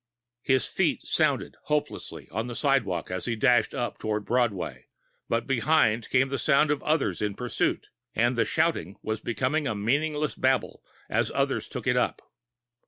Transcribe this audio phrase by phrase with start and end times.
[0.41, 4.87] His feet sounded hopelessly on the sidewalk as he dashed up toward Broadway,
[5.29, 7.85] but behind came the sound of others in pursuit,
[8.15, 12.23] and the shouting was becoming a meaningless babble as others took it up.